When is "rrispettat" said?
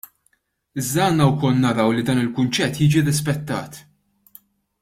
3.07-3.81